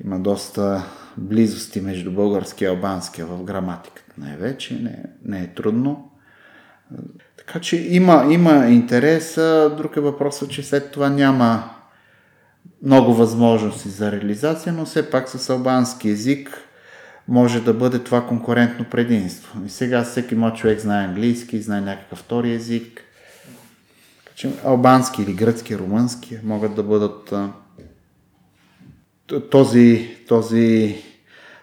[0.05, 0.85] Има доста
[1.17, 6.11] близости между български и албанския в граматиката най-вече, не, не е трудно.
[7.51, 9.35] Така че има, има интерес,
[9.77, 11.71] друг е въпросът, че след това няма
[12.83, 16.59] много възможности за реализация, но все пак с албански язик
[17.29, 19.59] може да бъде това конкурентно предимство.
[19.67, 23.03] И сега всеки мой човек знае английски, знае някакъв втори език.
[24.35, 27.35] Че албански или гръцки, румънски могат да бъдат
[29.51, 30.97] този, този,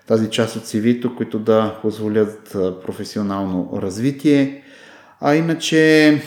[0.07, 2.49] тази част от CV-то, които да позволят
[2.85, 4.63] професионално развитие.
[5.21, 6.21] А иначе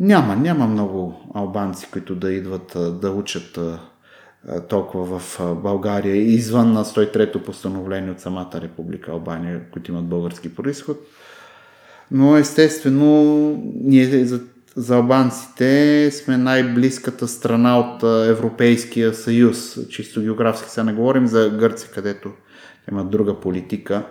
[0.00, 3.58] няма, няма много албанци, които да идват да учат
[4.68, 10.96] толкова в България, извън на 103-то постановление от самата република Албания, които имат български происход.
[12.10, 13.12] Но естествено,
[13.84, 14.40] ние за,
[14.76, 19.78] за албанците сме най-близката страна от Европейския съюз.
[19.90, 22.30] Чисто географски сега не говорим за Гърция, където
[22.90, 24.06] имат друга политика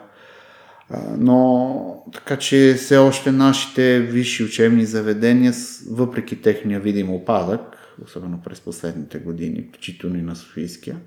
[1.17, 5.53] но така че все още нашите висши учебни заведения,
[5.91, 7.61] въпреки техния видим опадък,
[8.05, 10.97] особено през последните години, включително и на Софийския,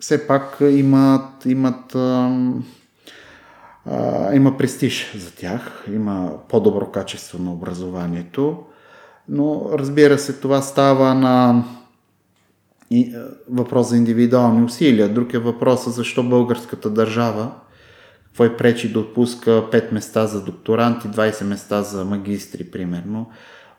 [0.00, 1.94] все пак имат, имат
[4.34, 8.64] има престиж за тях, има по-добро качество на образованието,
[9.28, 11.64] но разбира се, това става на
[12.90, 13.12] и, е,
[13.48, 15.08] въпрос за индивидуални усилия.
[15.08, 17.50] Друг е въпросът защо българската държава
[18.38, 23.30] какво е пречи да отпуска 5 места за докторанти, 20 места за магистри, примерно,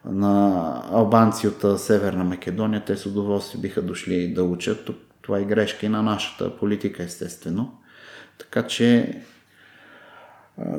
[0.05, 2.85] на албанци от Северна Македония.
[2.85, 4.89] Те с удоволствие биха дошли да учат.
[5.21, 7.71] Това е грешка и на нашата политика, естествено.
[8.37, 9.17] Така че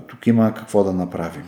[0.07, 1.45] тук има какво да направим.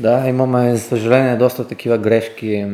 [0.00, 2.68] Да, имаме, за съжаление, доста такива грешки а,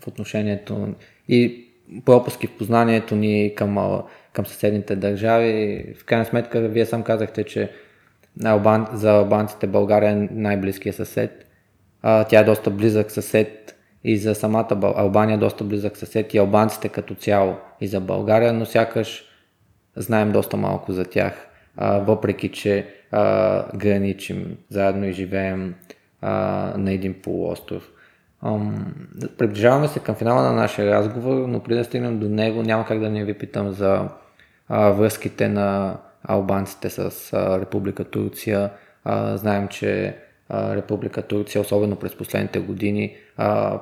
[0.00, 0.94] в отношението
[1.28, 1.64] и
[2.04, 4.02] пропуски в познанието ни към,
[4.32, 5.84] към съседните държави.
[6.00, 7.70] В крайна сметка, вие сам казахте, че
[8.44, 11.46] Албан, за албанците България е най-близкия съсед.
[12.02, 16.38] А, тя е доста близък съсед и за самата Албания е доста близък съсед и
[16.38, 19.24] албанците като цяло и за България, но сякаш
[19.96, 25.74] знаем доста малко за тях, а, въпреки че а, граничим заедно и живеем
[26.24, 26.32] а,
[26.76, 27.90] на един полуостров.
[29.38, 33.00] Приближаваме се към финала на нашия разговор, но преди да стигнем до него, няма как
[33.00, 34.08] да не ви питам за
[34.68, 38.70] а, връзките на албанците с а, Република Турция.
[39.04, 40.16] А, знаем, че
[40.48, 43.80] а, Република Турция, особено през последните години, а,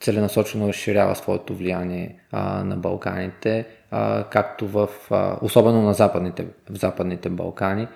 [0.00, 6.76] целенасочено разширява своето влияние а, на Балканите, а, както в, а, особено на западните, в
[6.76, 7.88] Западните Балкани.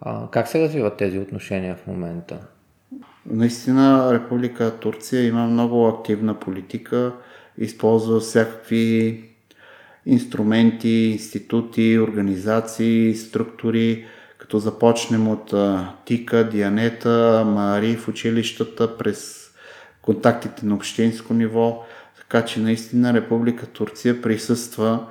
[0.00, 2.38] А, как се развиват тези отношения в момента?
[3.26, 7.12] Наистина Република Турция има много активна политика,
[7.58, 9.24] използва всякакви
[10.06, 14.06] инструменти, институти, организации, структури,
[14.38, 15.54] като започнем от
[16.04, 19.50] ТИКА, Дианета, Мари в училищата, през
[20.02, 21.84] контактите на общинско ниво,
[22.16, 25.06] така че наистина Република Турция присъства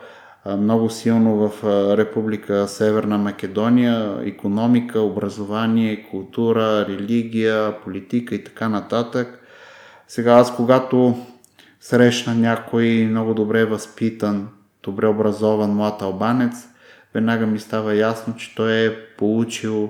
[0.46, 1.64] много силно в
[1.98, 9.40] Република Северна Македония, економика, образование, култура, религия, политика и така нататък.
[10.08, 11.26] Сега аз, когато
[11.80, 14.50] срещна някой много добре възпитан,
[14.84, 16.68] добре образован млад албанец,
[17.14, 19.90] веднага ми става ясно, че той е получил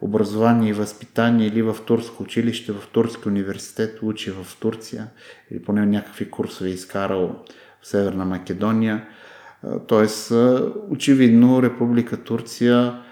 [0.00, 5.06] образование и възпитание или в турско училище, в турски университет, учи в Турция
[5.50, 7.36] или поне някакви курсове изкарал
[7.82, 9.04] в Северна Македония–
[9.86, 10.32] Тоест,
[10.90, 13.02] очевидно Република Турция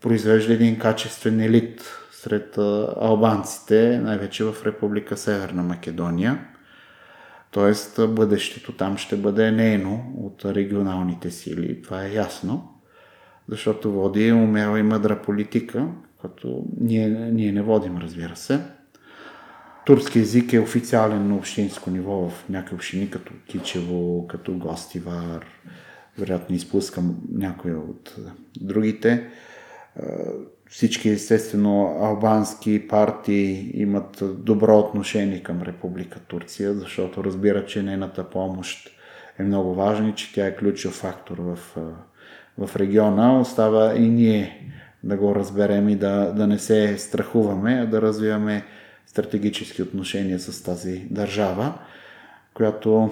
[0.00, 2.58] произвежда един качествен елит сред
[3.00, 6.46] албанците, най-вече в Република Северна Македония.
[7.50, 11.82] Тоест, бъдещето там ще бъде нейно от регионалните сили.
[11.82, 12.80] Това е ясно,
[13.48, 15.88] защото води умела и мъдра политика,
[16.22, 18.60] като ние, ние не водим, разбира се
[19.86, 25.46] турски език е официален на общинско ниво в някои общини, като Кичево, като Гостивар.
[26.18, 28.16] Вероятно изпускам някои от
[28.60, 29.26] другите.
[30.68, 38.90] Всички, естествено, албански партии имат добро отношение към Република Турция, защото разбират, че нейната помощ
[39.38, 41.58] е много важна и че тя е ключов фактор в,
[42.58, 43.40] в региона.
[43.40, 44.72] Остава и ние
[45.04, 48.64] да го разберем и да, да не се страхуваме, а да развиваме
[49.10, 51.74] стратегически отношения с тази държава,
[52.54, 53.10] която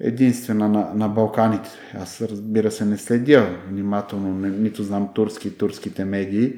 [0.00, 1.68] единствена на, на Балканите.
[1.94, 6.52] Аз разбира се не следя внимателно, не, нито знам турски турските медии,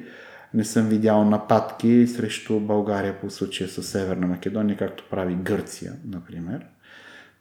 [0.53, 6.65] не съм видял нападки срещу България по случая с Северна Македония, както прави Гърция, например.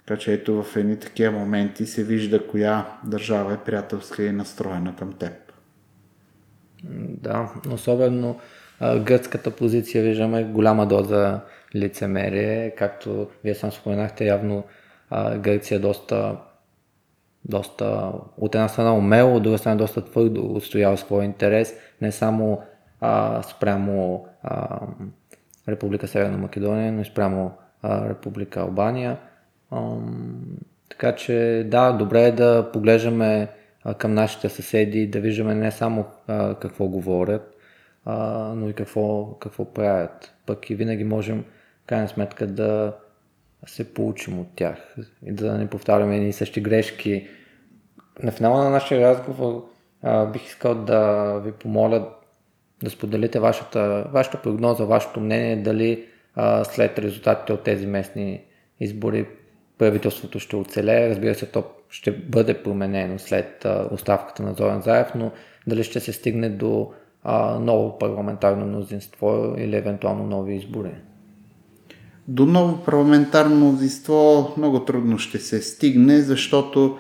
[0.07, 4.97] Така че ето в едни такива моменти се вижда коя държава е приятелска и настроена
[4.97, 5.33] към теб.
[7.23, 8.41] Да, особено
[8.81, 11.41] гръцката позиция виждаме голяма доза
[11.75, 14.65] лицемерие, както вие сам споменахте, явно
[15.37, 16.37] Гърция доста,
[17.45, 22.63] доста от една страна умело, от друга страна доста твърдо отстоява своя интерес, не само
[23.01, 24.81] а, спрямо а,
[25.69, 27.53] Република Северна Македония, но и спрямо
[27.83, 29.17] а, Република Албания.
[29.71, 29.95] А,
[30.89, 33.49] така че да, добре е да поглеждаме
[33.99, 37.58] към нашите съседи, да виждаме не само а, какво говорят,
[38.11, 40.35] а, но и какво, какво правят.
[40.47, 41.45] Пък и винаги можем,
[41.85, 42.97] в крайна сметка, да
[43.67, 44.97] се получим от тях
[45.27, 47.29] и да не повтаряме едни същи грешки.
[48.23, 49.69] На финала на нашия разговор
[50.03, 52.09] а, бих искал да ви помоля
[52.83, 58.45] да споделите вашата, вашата прогноза, вашето мнение, дали а, след резултатите от тези местни
[58.81, 59.27] избори
[59.79, 61.09] правителството ще оцелее.
[61.09, 65.31] Разбира се, то ще бъде променено след а, оставката на Зоран Заев, но
[65.67, 66.93] дали ще се стигне до
[67.31, 70.91] а, ново парламентарно мнозинство или евентуално нови избори?
[72.29, 76.99] До ново парламентарно мнозинство много трудно ще се стигне, защото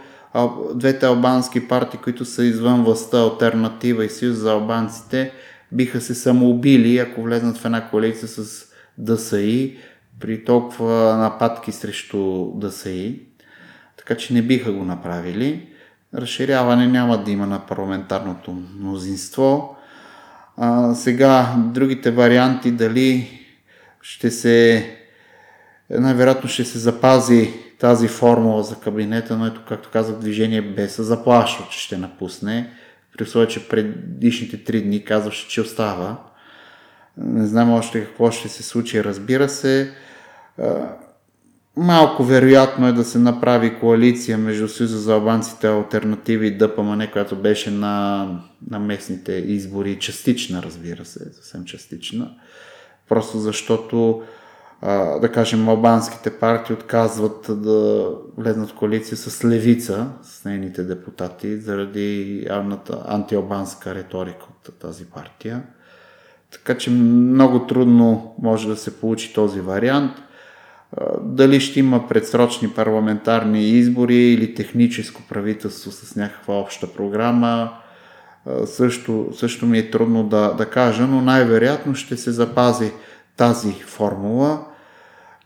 [0.74, 5.32] двете албански партии, които са извън властта, Альтернатива и Съюз за албанците,
[5.72, 8.66] биха се самоубили, ако влезнат в една коалиция с
[8.98, 9.76] ДСИ,
[10.20, 13.20] при толкова нападки срещу ДСИ.
[13.96, 15.68] Така че не биха го направили.
[16.14, 19.77] Разширяване няма да има на парламентарното мнозинство.
[20.60, 23.40] А, сега, другите варианти, дали
[24.02, 24.86] ще се,
[25.90, 31.66] най-вероятно ще се запази тази формула за кабинета, но ето, както казах, движение без заплашва,
[31.70, 32.72] че ще напусне.
[33.16, 36.16] При условие, че предишните три дни казваше, че остава.
[37.16, 39.94] Не знам още какво ще се случи, разбира се.
[41.78, 47.36] Малко вероятно е да се направи коалиция между Съюза за албанците альтернативи и ДПМН, която
[47.36, 48.26] беше на,
[48.70, 52.30] на местните избори, частична, разбира се, съвсем частична.
[53.08, 54.22] Просто защото,
[55.20, 62.46] да кажем, албанските партии отказват да влезнат в коалиция с левица, с нейните депутати, заради
[63.08, 65.62] антиалбанска риторика от тази партия.
[66.50, 70.12] Така че много трудно може да се получи този вариант–
[71.22, 77.72] дали ще има предсрочни парламентарни избори или техническо правителство с някаква обща програма,
[78.66, 82.92] също, също ми е трудно да, да кажа, но най-вероятно ще се запази
[83.36, 84.64] тази формула.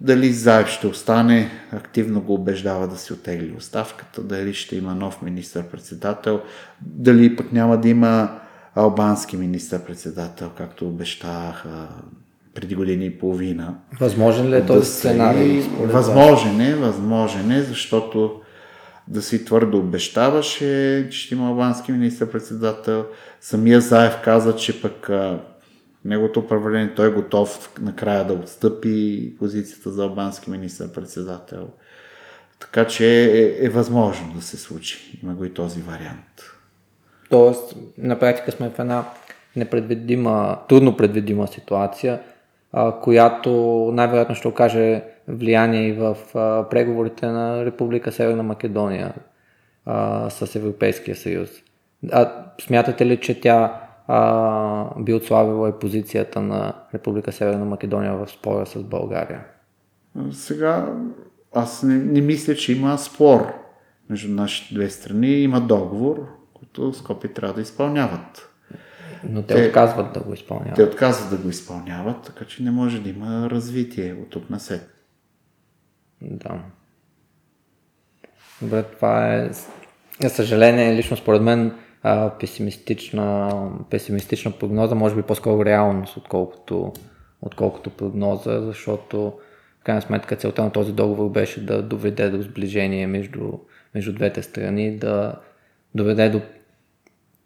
[0.01, 5.23] Дали Заев ще остане, активно го убеждава да си отегли оставката, дали ще има нов
[5.23, 6.41] министър-председател,
[6.81, 8.41] дали пък няма да има
[8.75, 11.89] албански министър-председател, както обещаха
[12.55, 13.75] преди години и половина.
[14.01, 15.61] Възможен ли е този да сценарий?
[15.81, 18.41] Възможен е, възможен е, защото
[19.09, 23.07] да си твърдо обещаваше, че ще има албански министър-председател.
[23.41, 25.41] Самия Заев каза, че пък а,
[26.05, 31.69] неговото управление, той е готов накрая да отстъпи позицията за албански министър-председател.
[32.61, 35.21] Така че е, е възможно да се случи.
[35.23, 36.43] Има го и този вариант.
[37.31, 39.05] Тоест, на практика сме в една
[39.57, 42.21] непредвидима, трудно предвидима ситуация–
[43.03, 43.51] която
[43.95, 46.17] най-вероятно ще окаже влияние и в
[46.71, 49.15] преговорите на Република Северна Македония
[50.29, 51.51] с Европейския съюз.
[52.13, 58.31] А смятате ли, че тя а, би отслабила и позицията на Република Северна Македония в
[58.31, 59.45] спора с България?
[60.31, 60.93] Сега
[61.55, 63.53] аз не, не мисля, че има спор
[64.11, 65.29] между нашите две страни.
[65.29, 68.52] Има договор, който Скопи трябва да изпълняват.
[69.29, 70.75] Но те, те отказват да го изпълняват.
[70.75, 74.61] Те отказват да го изпълняват, така че не може да има развитие от тук на
[74.61, 74.95] след.
[76.21, 76.63] Да.
[78.63, 79.51] Добре, това е,
[80.21, 81.73] за съжаление, лично според мен,
[82.41, 83.51] песимистична,
[83.91, 86.93] песимистична прогноза, може би по-скоро реалност, отколкото,
[87.43, 89.33] отколкото прогноза, защото
[89.81, 93.53] в крайна сметка целта на този договор беше да доведе до сближение между,
[93.95, 95.35] между двете страни, да
[95.95, 96.41] доведе до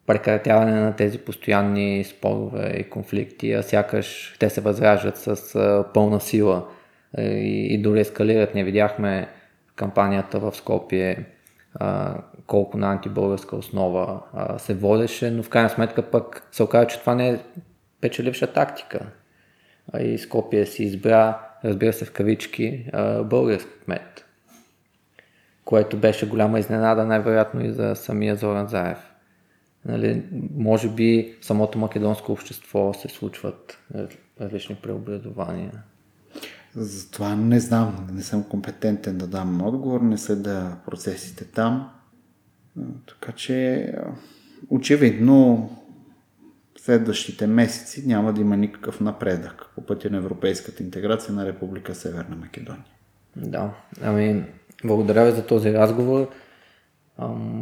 [0.06, 6.66] прекратяване на тези постоянни спорове и конфликти, а сякаш те се възраждат с пълна сила
[7.18, 8.54] и, и дори ескалират.
[8.54, 9.28] Не видяхме
[9.76, 11.24] кампанията в Скопие
[12.46, 14.20] колко на антибългарска основа
[14.58, 17.38] се водеше, но в крайна сметка пък се оказа, че това не е
[18.00, 19.00] печеливша тактика.
[20.00, 22.90] И Скопие си избра, разбира се в кавички,
[23.24, 24.24] български кмет,
[25.64, 29.12] което беше голяма изненада, най-вероятно и за самия Зоран Заев.
[29.88, 30.24] Нали,
[30.56, 33.78] може би в самото македонско общество се случват
[34.40, 35.72] различни преобразования.
[36.74, 41.90] Затова не знам, не съм компетентен да дам отговор, не следа процесите там.
[43.06, 43.92] Така че
[44.70, 45.70] очевидно
[46.78, 52.36] следващите месеци няма да има никакъв напредък по пътя на европейската интеграция на Република Северна
[52.36, 52.84] Македония.
[53.36, 54.44] Да, ами
[54.84, 56.28] благодаря ви за този разговор.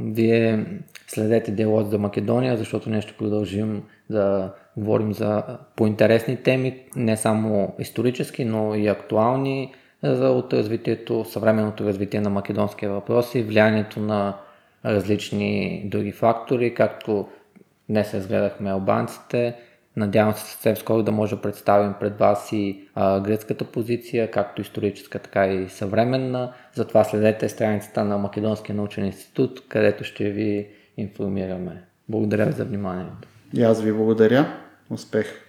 [0.04, 0.66] Вие
[1.06, 5.42] следете диалог за Македония, защото ние ще продължим да говорим за
[5.76, 12.90] по-интересни теми, не само исторически, но и актуални за от развитието, съвременното развитие на македонския
[12.90, 14.36] въпрос и влиянието на
[14.84, 17.28] различни други фактори, както
[17.88, 19.56] днес разгледахме албанците,
[19.96, 24.62] Надявам се съвсем скоро да може да представим пред вас и а, гръцката позиция, както
[24.62, 26.52] историческа, така и съвременна.
[26.74, 31.82] Затова следете страницата на Македонския научен институт, където ще ви информираме.
[32.08, 33.28] Благодаря ви за вниманието.
[33.54, 34.46] И аз ви благодаря.
[34.90, 35.43] Успех!